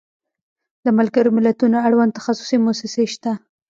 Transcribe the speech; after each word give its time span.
د 0.85 0.87
ملګرو 0.97 1.35
ملتونو 1.37 1.77
اړوند 1.87 2.15
تخصصي 2.17 2.57
موسسې 2.65 3.05
شته. 3.13 3.31